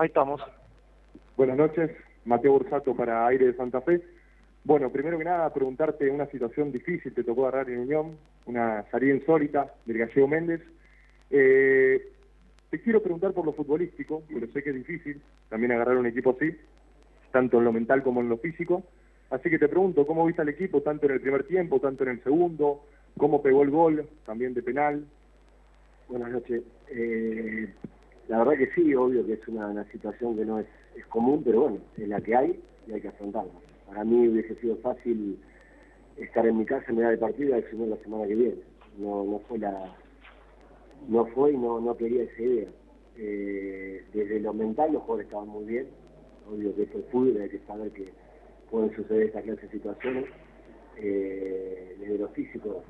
[0.00, 0.40] ahí estamos.
[1.36, 1.90] Buenas noches,
[2.24, 4.00] Mateo Bursato para Aire de Santa Fe.
[4.64, 8.16] Bueno, primero que nada, preguntarte una situación difícil, te tocó agarrar en Unión,
[8.46, 10.62] una salida insólita del gallego Méndez.
[11.30, 12.12] Eh,
[12.70, 16.30] te quiero preguntar por lo futbolístico, pero sé que es difícil también agarrar un equipo
[16.30, 16.56] así,
[17.30, 18.82] tanto en lo mental como en lo físico.
[19.28, 22.10] Así que te pregunto, ¿cómo viste al equipo tanto en el primer tiempo, tanto en
[22.10, 22.84] el segundo?
[23.18, 25.04] ¿Cómo pegó el gol, también de penal?
[26.08, 26.62] Buenas noches.
[26.88, 27.68] Eh,
[28.30, 30.66] la verdad que sí, obvio que es una, situación que no es,
[31.08, 33.50] común, pero bueno, es la que hay y hay que afrontarla.
[33.88, 35.36] Para mí hubiese sido fácil
[36.16, 38.62] estar en mi casa en medio de partida y la semana que viene.
[38.98, 39.92] No, no fue la
[41.08, 42.68] no fue y no, no quería esa idea.
[43.16, 45.88] Eh, desde lo mental los jugadores estaban muy bien,
[46.48, 48.12] obvio que esto es fútbol, hay que saber que
[48.70, 50.26] pueden suceder esta clase de situaciones.
[50.98, 52.84] Eh, desde lo físico,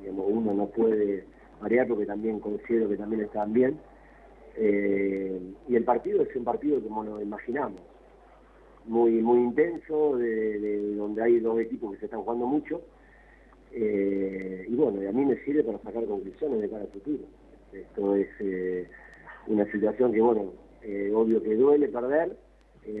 [0.00, 1.26] digamos, uno no puede
[1.60, 3.78] variar porque también considero que también estaban bien.
[4.56, 7.80] Eh, y el partido es un partido como lo imaginamos,
[8.86, 12.82] muy muy intenso, de, donde hay dos equipos que se están jugando mucho.
[13.72, 17.24] Eh, y bueno, y a mí me sirve para sacar conclusiones de cara al futuro.
[17.72, 18.88] Esto es eh,
[19.48, 20.52] una situación que, bueno,
[21.14, 22.36] obvio que duele perder,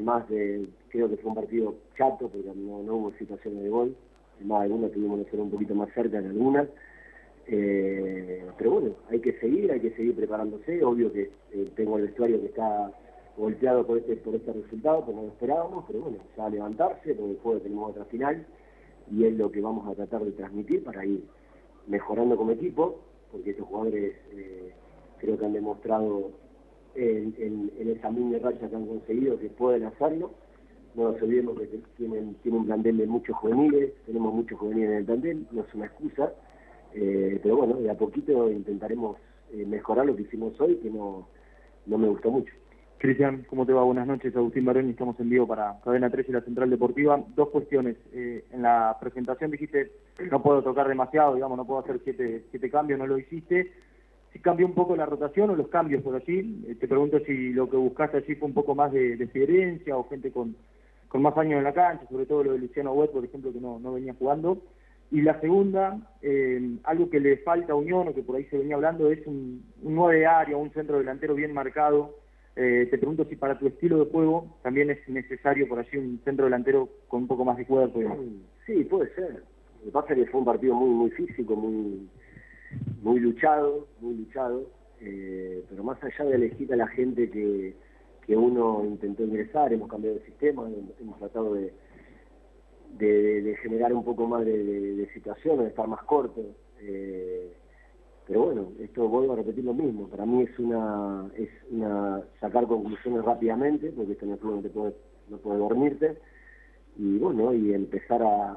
[0.02, 3.94] más de, creo que fue un partido chato porque no, no hubo situaciones de gol,
[4.42, 6.68] más algunas tuvimos que ser un poquito más cerca en algunas.
[7.46, 10.82] Eh, pero bueno, hay que seguir, hay que seguir preparándose.
[10.84, 12.92] Obvio que eh, tengo el vestuario que está
[13.36, 17.62] golpeado por este por este resultado, no lo esperábamos, pero bueno, ya levantarse, porque después
[17.62, 18.46] tenemos otra final
[19.10, 21.24] y es lo que vamos a tratar de transmitir para ir
[21.86, 23.00] mejorando como equipo,
[23.32, 24.72] porque estos jugadores eh,
[25.18, 26.30] creo que han demostrado
[26.94, 30.30] en, en, esa mini racha que han conseguido que pueden hacerlo.
[30.94, 34.96] No nos olvidemos que tienen, tienen un plantel de muchos juveniles, tenemos muchos juveniles en
[34.98, 36.32] el plantel, no es una excusa
[36.94, 39.18] eh, pero bueno, de a poquito intentaremos
[39.52, 41.28] eh, mejorar lo que hicimos hoy, que no,
[41.86, 42.52] no me gustó mucho.
[42.98, 43.82] Cristian, ¿cómo te va?
[43.82, 47.22] Buenas noches, Agustín Barón, estamos en vivo para Cadena 3 y la Central Deportiva.
[47.34, 47.96] Dos cuestiones.
[48.14, 49.92] Eh, en la presentación dijiste,
[50.30, 53.72] no puedo tocar demasiado, digamos, no puedo hacer siete, siete cambios, no lo hiciste.
[54.32, 57.68] Si cambió un poco la rotación o los cambios por allí, te pregunto si lo
[57.68, 60.56] que buscaste allí fue un poco más de, experiencia o gente con,
[61.08, 63.60] con más años en la cancha, sobre todo lo de Luciano Wet, por ejemplo, que
[63.60, 64.62] no, no venía jugando.
[65.14, 68.58] Y la segunda, eh, algo que le falta a Unión, o que por ahí se
[68.58, 72.18] venía hablando, es un, un 9 área, un centro delantero bien marcado.
[72.56, 76.20] Eh, te pregunto si para tu estilo de juego también es necesario por allí un
[76.24, 78.00] centro delantero con un poco más de cuerpo.
[78.66, 79.44] Sí, puede ser.
[79.78, 82.08] Lo que pasa es que fue un partido muy muy físico, muy
[83.00, 84.68] muy luchado, muy luchado.
[85.00, 87.76] Eh, pero más allá de elegir a la gente que,
[88.26, 90.68] que uno intentó ingresar, hemos cambiado de sistema,
[91.00, 91.72] hemos tratado de,
[92.98, 96.40] de, generar un poco más de, situaciones, de estar más corto.
[96.80, 97.52] Eh,
[98.26, 100.08] pero bueno, esto vuelvo a repetir lo mismo.
[100.08, 104.94] Para mí es una, es una sacar conclusiones rápidamente, porque esto no, no, te puede,
[105.28, 106.16] no puede dormirte.
[106.96, 108.52] Y bueno, y empezar a,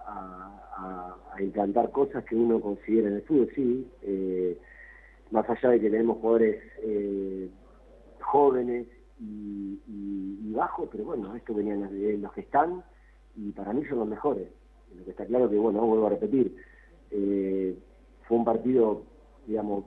[1.36, 3.88] a, implantar cosas que uno considera en el fútbol, sí.
[4.04, 4.58] Eh,
[5.32, 7.50] más allá de que tenemos jugadores eh,
[8.22, 8.88] jóvenes
[9.20, 12.84] y, bajos, pero bueno, esto venían de los que están
[13.38, 14.48] y para mí son los mejores.
[14.96, 16.56] Lo que está claro que, bueno, vuelvo a repetir,
[17.12, 17.78] eh,
[18.28, 19.04] fue un partido,
[19.46, 19.86] digamos,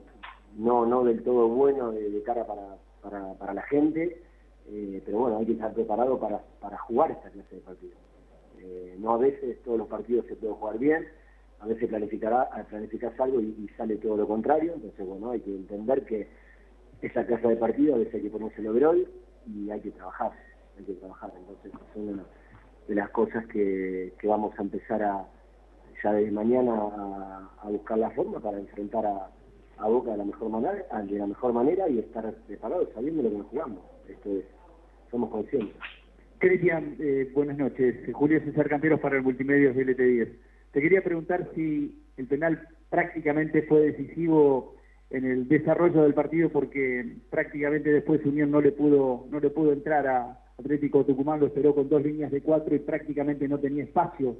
[0.57, 4.21] no no del todo bueno de, cara para, para, para, la gente,
[4.69, 7.93] eh, pero bueno, hay que estar preparado para, para jugar esta clase de partido.
[8.59, 11.07] Eh, no a veces todos los partidos se pueden jugar bien,
[11.59, 16.05] a veces planificará, planificas algo y, sale todo lo contrario, entonces bueno, hay que entender
[16.05, 16.27] que
[17.01, 19.07] esa clase de partido a veces hay que ponerse el overall
[19.47, 20.31] y hay que trabajar,
[20.77, 22.23] hay que trabajar, entonces una,
[22.87, 25.25] de las cosas que, vamos a empezar a
[26.03, 26.73] ya desde mañana
[27.61, 29.29] a, buscar la forma para enfrentar a,
[29.83, 33.37] Boca de la mejor manera, de la mejor manera y estar preparados sabiendo lo que
[33.39, 33.79] nos jugamos.
[34.07, 34.45] Esto es,
[35.09, 35.75] somos conscientes.
[36.37, 37.95] Cristian, eh, buenas noches.
[38.13, 40.29] Julio César Camperos para el Multimedios de LT10.
[40.71, 44.75] Te quería preguntar si el penal prácticamente fue decisivo
[45.09, 49.73] en el desarrollo del partido porque prácticamente después Unión no le pudo no le pudo
[49.73, 53.83] entrar a, Atlético Tucumán lo esperó con dos líneas de cuatro y prácticamente no tenía
[53.83, 54.37] espacio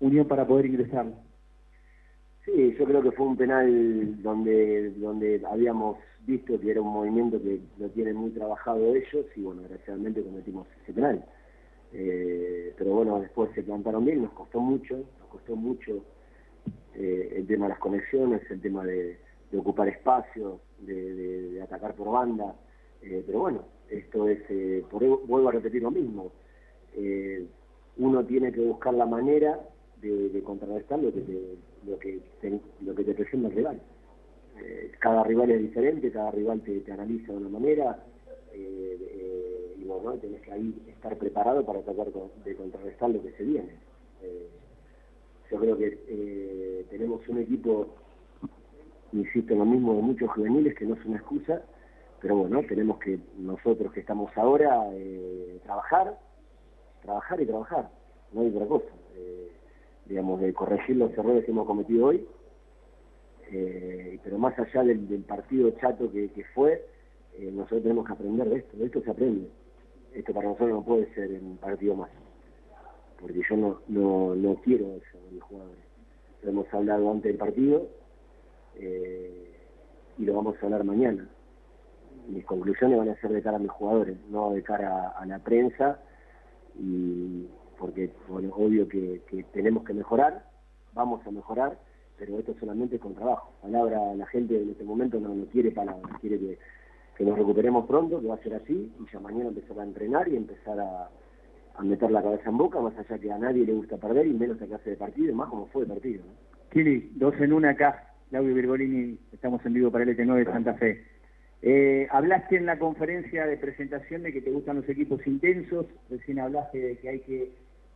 [0.00, 1.06] Unión para poder ingresar.
[2.44, 7.40] Sí, yo creo que fue un penal donde, donde habíamos visto que era un movimiento
[7.40, 11.24] que lo tienen muy trabajado ellos y bueno, desgraciadamente cometimos ese penal.
[11.92, 16.04] Eh, pero bueno, después se plantaron bien, nos costó mucho, nos costó mucho
[16.94, 19.18] eh, el tema de las conexiones, el tema de,
[19.56, 22.56] ocupar espacios, de, atacar por banda,
[23.02, 26.32] eh, pero bueno, esto es, eh, por, vuelvo a repetir lo mismo,
[26.94, 27.46] eh,
[27.98, 29.60] uno tiene que buscar la manera
[30.00, 31.56] de, contrarrestar lo que te,
[31.86, 32.20] lo que
[32.80, 33.80] lo que te presenta el rival.
[34.60, 38.04] Eh, cada rival es diferente, cada rival te, analiza de una manera
[38.54, 38.82] y
[39.82, 42.08] y bueno, tenés que ahí estar preparado para tratar
[42.44, 43.70] de contrarrestar lo que se viene.
[44.22, 44.48] Eh,
[45.50, 47.94] yo creo que eh, tenemos un equipo,
[49.12, 51.62] insisto en lo mismo, de muchos juveniles, que no es una excusa,
[52.22, 56.18] pero bueno, tenemos que nosotros que estamos ahora eh, trabajar,
[57.02, 57.90] trabajar y trabajar,
[58.32, 58.88] no hay otra cosa.
[60.06, 62.26] digamos, de corregir los errores que hemos cometido hoy,
[64.24, 66.82] pero más allá del, partido chato que, fue,
[67.52, 69.48] nosotros tenemos que aprender de esto, de esto se aprende
[70.14, 72.10] esto para nosotros no puede ser un partido más,
[73.20, 75.84] porque yo no, no, no quiero eso de jugadores.
[76.42, 77.88] Lo hemos hablado antes del partido
[78.76, 79.54] eh,
[80.18, 81.28] y lo vamos a hablar mañana.
[82.28, 85.38] Mis conclusiones van a ser de cara a mis jugadores, no de cara a, la
[85.38, 85.98] prensa,
[86.78, 87.46] y
[87.78, 89.20] porque bueno, obvio que,
[89.52, 90.44] tenemos que mejorar,
[90.94, 91.78] vamos a mejorar,
[92.18, 93.52] pero esto solamente es con trabajo.
[93.60, 96.58] Palabra, la gente en este momento no, no quiere palabras, quiere que
[97.16, 100.28] que nos recuperemos pronto, que va a ser así, y ya mañana empezar a entrenar
[100.28, 101.10] y empezar a,
[101.82, 104.60] meter la cabeza en boca, más allá que a nadie le gusta perder y menos
[104.60, 106.22] a clase de partido, más como fue de partido.
[106.24, 106.32] ¿no?
[106.70, 110.74] Kili, dos en una acá, Claudio Virgolini, estamos en vivo para el ET9 de Santa
[110.74, 111.04] Fe.
[111.64, 116.40] Eh, hablaste en la conferencia de presentación de que te gustan los equipos intensos, recién
[116.40, 117.50] hablaste de que hay que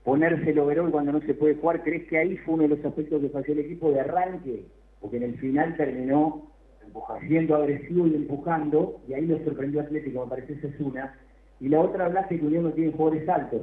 [0.05, 1.83] ponerse el overall cuando no se puede jugar.
[1.83, 4.67] ¿Crees que ahí fue uno de los aspectos que falló el equipo de arranque?
[5.01, 6.53] Porque en el final terminó
[7.27, 11.19] siendo agresivo y empujando, y ahí lo sorprendió Atlético, me parece esa es una.
[11.61, 13.63] Y la otra hablaste que Unión no tiene jugadores altos.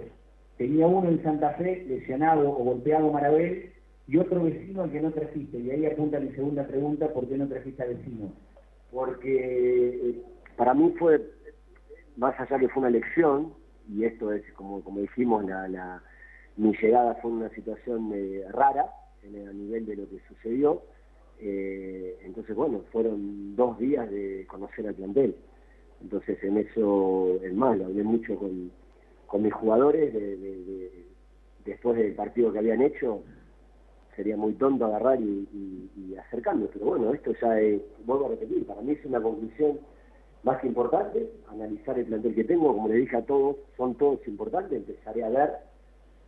[0.57, 3.71] Tenía uno en Santa Fe, lesionado o golpeado Marabel,
[4.07, 5.57] y otro vecino al que no trajiste.
[5.57, 8.33] Y ahí apunta mi segunda pregunta, ¿por qué no trajiste a vecino?
[8.93, 10.21] Porque eh,
[10.55, 11.19] para mí fue,
[12.15, 13.53] más allá que fue una elección,
[13.89, 16.01] y esto es, como, como dijimos, la,
[16.57, 18.85] mi llegada fue una situación eh, rara
[19.23, 20.83] en, a nivel de lo que sucedió,
[21.39, 25.35] eh, entonces, bueno, fueron dos días de conocer al plantel.
[26.01, 28.71] Entonces, en eso, es más, hablé mucho con,
[29.41, 30.13] mis jugadores
[31.65, 33.23] después del partido que habían hecho.
[34.15, 38.65] Sería muy tonto agarrar y, y, acercarme, pero bueno, esto ya es, vuelvo a repetir,
[38.65, 39.79] para mí es una conclusión
[40.43, 44.77] más importante, analizar el plantel que tengo, como le dije a todos, son todos importantes,
[44.77, 45.51] empezaré a ver,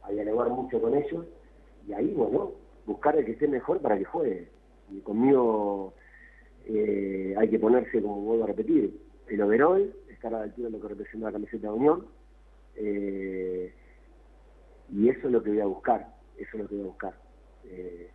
[0.02, 1.26] a dialogar mucho con ellos,
[1.88, 2.54] y ahí, bueno,
[2.88, 4.48] buscar el que esté mejor para que juegue
[4.92, 5.94] y conmigo
[6.66, 10.78] eh, hay que ponerse, como vuelvo a repetir, el overall, estar a la altura de
[10.78, 12.06] lo que representa la camiseta de Unión,
[12.76, 13.74] eh,
[14.92, 16.08] y eso es lo que voy a buscar,
[16.38, 17.25] eso es lo que voy a buscar.
[17.70, 18.10] Eh,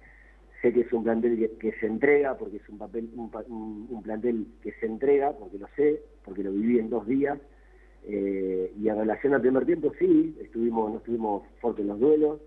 [0.63, 4.73] sé que es un plantel que, se entrega, porque es un, papel, un, plantel que
[4.73, 7.39] se entrega, porque lo sé, porque lo viví en dos días,
[8.07, 12.41] y en relación al primer tiempo, sí, estuvimos, no estuvimos fuertes en los duelos,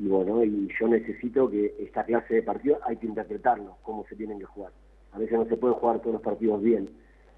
[0.00, 4.16] y bueno, y yo necesito que esta clase de partidos hay que interpretarlo, cómo se
[4.16, 4.72] tienen que jugar.
[5.12, 6.88] A veces no se puede jugar todos los partidos bien,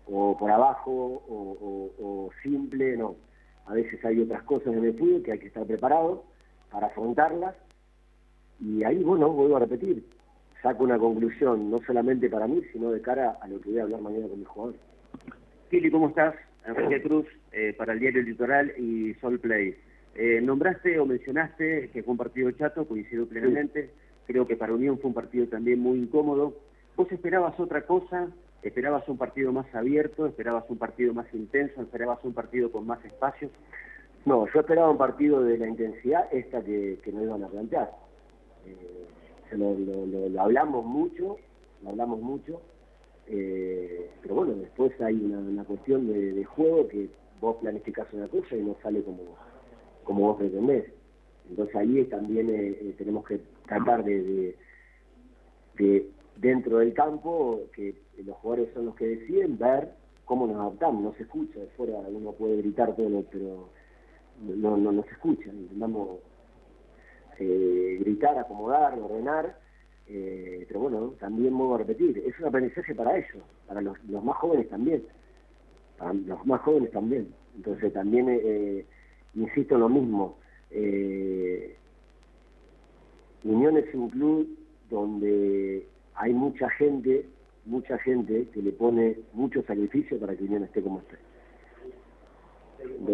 [0.06, 3.16] o por abajo, o, simple, no.
[3.66, 6.24] A veces hay otras cosas en el fútbol que hay que estar preparado
[6.72, 7.54] para afrontarlas,
[8.60, 10.04] y ahí, bueno, vuelvo a repetir,
[10.62, 13.82] saco una conclusión, no solamente para mí, sino de cara a lo que voy a
[13.82, 14.80] hablar mañana con mis jugadores.
[15.70, 16.34] Kili, ¿cómo estás?
[16.66, 19.76] Enrique Cruz, eh, para el Diario Litoral y Sol Play.
[20.14, 23.90] Eh, nombraste o mencionaste que fue un partido chato, coincido plenamente.
[24.26, 26.54] Creo que para Unión fue un partido también muy incómodo.
[26.96, 28.28] ¿Vos esperabas otra cosa?
[28.62, 30.26] ¿Esperabas un partido más abierto?
[30.26, 31.82] ¿Esperabas un partido más intenso?
[31.82, 33.50] ¿Esperabas un partido con más espacio?
[34.24, 37.90] No, yo esperaba un partido de la intensidad esta que, nos iban a plantear.
[38.66, 41.38] Eh, lo, hablamos mucho,
[41.82, 42.60] lo hablamos mucho,
[43.26, 47.08] eh, pero bueno, después hay una, cuestión de, de, juego que
[47.40, 49.22] vos planificás una cosa y no sale como,
[50.04, 50.84] como vos pretendés.
[51.50, 54.56] Entonces ahí también eh, eh, tenemos que tratar de,
[55.76, 59.90] de, dentro del campo, que los jugadores son los que deciden, ver
[60.24, 63.68] cómo nos adaptamos, no se escucha, de fuera uno puede gritar todo, pero
[64.42, 66.20] no, no, no se escucha, intentamos
[67.38, 69.60] eh, gritar, acomodar, ordenar,
[70.06, 74.36] pero bueno, también vuelvo a repetir, es un aprendizaje para ellos, para los, los más
[74.36, 75.02] jóvenes también,
[75.96, 78.28] para los más jóvenes también, entonces también
[79.34, 80.36] insisto en lo mismo,
[80.70, 81.76] eh,
[83.44, 84.48] Unión es un club
[84.88, 87.26] donde hay mucha gente,
[87.64, 91.16] mucha gente que le pone mucho sacrificio para que Unión esté como esté.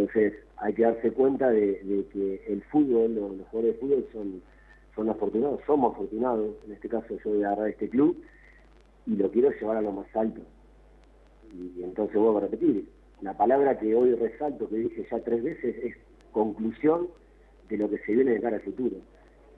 [0.09, 4.43] Entonces hay que darse cuenta de, que el fútbol, los, jugadores de fútbol
[4.95, 8.17] son, afortunados, somos afortunados, en este caso yo voy a agarrar este club
[9.07, 10.41] y lo quiero llevar a lo más alto.
[11.53, 12.88] Y, y entonces vuelvo a repetir,
[13.21, 15.97] la palabra que hoy resalto, que dije ya tres veces, es
[16.33, 17.09] conclusión
[17.69, 18.97] de lo que se viene de cara al futuro.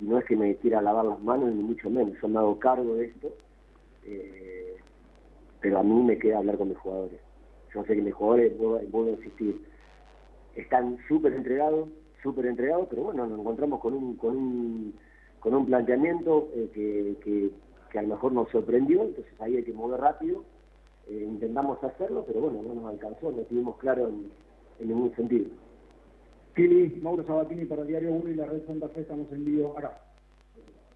[0.01, 2.15] Y no es que me quiera lavar las manos, ni mucho menos.
[2.21, 3.33] Yo me hago cargo de esto,
[4.05, 4.77] eh,
[5.61, 7.21] pero a mí me queda hablar con mis jugadores.
[7.73, 9.71] yo sé que mis jugadores, vuelvo a insistir,
[10.55, 11.89] están súper entregados,
[12.23, 14.95] súper entregados, pero bueno, nos encontramos con un, con un,
[15.39, 17.51] con un planteamiento eh, que, que,
[17.91, 20.45] que, a lo mejor nos sorprendió, entonces ahí hay que mover rápido,
[21.09, 24.11] eh, intentamos hacerlo, pero bueno, no nos alcanzó, no estuvimos claros
[24.81, 25.47] en, ningún sentido.
[26.55, 29.77] Kili, Mauro Sabatini para el Diario 1 y la Red Santa Fe, estamos en vivo
[29.77, 30.01] acá.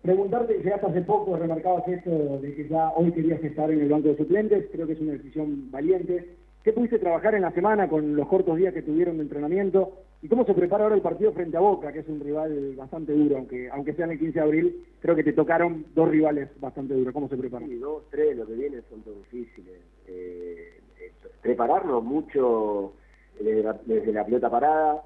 [0.03, 4.09] Preguntarte, llegaste hace poco, remarcabas esto de que ya hoy querías estar en el banco
[4.09, 6.37] de suplentes, creo que es una decisión valiente.
[6.65, 9.99] ¿Qué pudiste trabajar en la semana con los cortos días que tuvieron de entrenamiento?
[10.23, 13.13] ¿Y cómo se prepara ahora el partido frente a Boca, que es un rival bastante
[13.13, 16.49] duro, aunque aunque sea en el 15 de abril, creo que te tocaron dos rivales
[16.59, 17.13] bastante duros.
[17.13, 17.67] ¿Cómo se prepara?
[17.67, 19.75] Sí, dos, tres, lo que viene son todos difíciles.
[20.09, 22.95] Eh, eh, prepararnos mucho
[23.39, 25.03] desde la, desde la, pelota parada,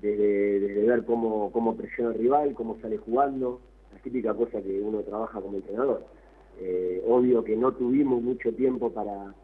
[0.00, 3.60] desde, desde ver cómo, cómo presiona el rival, cómo sale jugando,
[3.92, 6.04] la típica cosa que uno trabaja como entrenador.
[6.60, 9.34] Eh, obvio que no tuvimos mucho tiempo para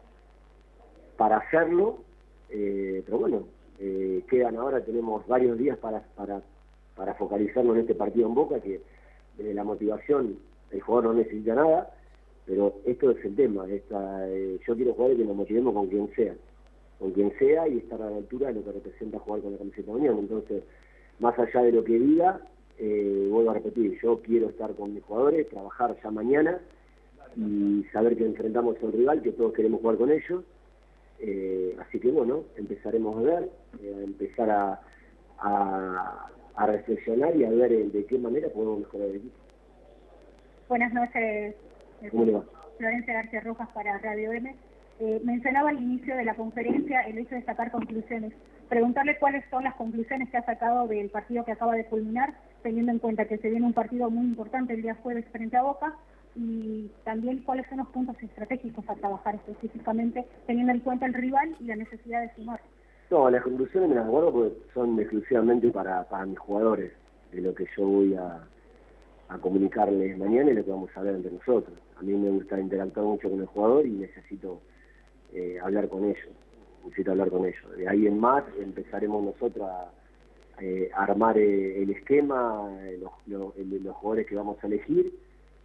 [1.17, 1.97] para hacerlo,
[2.49, 3.47] eh, pero bueno,
[3.79, 6.41] eh, quedan ahora, tenemos varios días para, para,
[6.95, 8.81] para focalizarnos en este partido en Boca, que
[9.37, 10.37] desde la motivación
[10.71, 11.91] el jugador no necesita nada,
[12.45, 15.87] pero esto es el tema, esta, eh, yo quiero jugar y que nos motivemos con
[15.87, 16.33] quien sea,
[16.99, 19.57] con quien sea y estar a la altura de lo que representa jugar con la
[19.57, 20.63] camiseta de Unión, entonces,
[21.19, 22.39] más allá de lo que diga,
[22.77, 26.59] eh, vuelvo a repetir, yo quiero estar con mis jugadores, trabajar ya mañana
[27.35, 30.43] y saber que enfrentamos a un rival, que todos queremos jugar con ellos,
[31.19, 33.49] eh, así que bueno, empezaremos a ver,
[33.81, 34.81] eh, a empezar a,
[35.39, 39.35] a, reflexionar y a ver de qué manera podemos mejorar el equipo.
[40.69, 41.55] Buenas noches.
[42.11, 42.43] ¿Cómo le va?
[42.77, 44.55] Florencia García Rojas para Radio M.
[44.99, 48.33] Eh, mencionaba al inicio de la conferencia el hecho de sacar conclusiones.
[48.67, 52.33] Preguntarle cuáles son las conclusiones que ha sacado del partido que acaba de culminar,
[52.63, 55.61] teniendo en cuenta que se viene un partido muy importante el día jueves frente a
[55.61, 55.95] Boca,
[56.37, 61.55] y también cuáles son los puntos estratégicos a trabajar específicamente, teniendo en cuenta el rival
[61.59, 62.61] y la necesidad de sumar.
[63.09, 66.91] No, las conclusiones me las guardo porque son exclusivamente para, para mis jugadores,
[67.31, 68.43] de lo que yo voy a,
[69.41, 71.77] comunicarles mañana y lo que vamos a hablar entre nosotros.
[71.97, 74.61] A mí me gusta interactuar mucho con el jugador y necesito
[75.33, 76.29] eh, hablar con ellos,
[76.85, 77.77] necesito hablar con ellos.
[77.77, 79.91] De ahí en más empezaremos nosotros a,
[80.61, 85.13] eh, armar eh, el esquema, los, los, los jugadores que vamos a elegir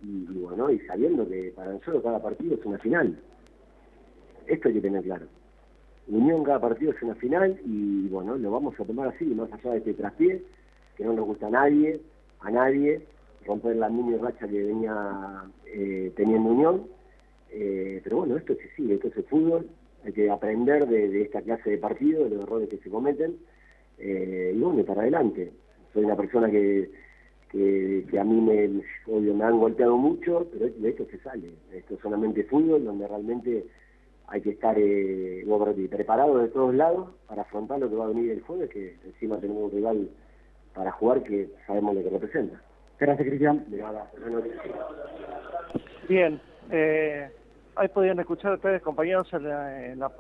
[0.03, 3.17] y, bueno, y sabiendo que para nosotros cada partido es una final.
[4.47, 5.27] Esto hay que tener claro.
[6.09, 9.73] Unión cada partido es una final y bueno, lo vamos a tomar así, más allá
[9.73, 10.43] de este traspié,
[10.97, 12.01] que no nos gusta a nadie,
[12.41, 13.03] a nadie,
[13.47, 16.87] romper la mini racha que venía eh, teniendo Unión,
[17.51, 19.69] eh, pero bueno, esto es sí, esto es el fútbol,
[20.05, 23.37] hay que aprender de, esta clase de partido, de los errores que se cometen,
[23.99, 25.53] eh, y bueno, para adelante.
[25.93, 26.91] Soy una persona que
[27.53, 31.53] que, a mí me, me han golpeado mucho, pero de esto se sale.
[31.73, 33.67] Esto es solamente fútbol, donde realmente
[34.29, 35.45] hay que estar eh,
[35.91, 39.39] preparado de todos lados para afrontar lo que va a venir el jueves, que encima
[39.39, 40.09] tenemos un rival
[40.75, 42.61] para jugar que sabemos lo que representa.
[42.99, 43.67] Gracias, Cristian.
[46.09, 46.41] Bien,
[46.71, 47.29] eh,
[47.77, 50.19] ahí podían escuchar ustedes, compañeros, en la, en la palabra.